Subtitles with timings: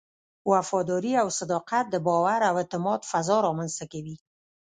[0.51, 4.15] وفاداري او صداقت د باور او اعتماد فضا رامنځته کوي.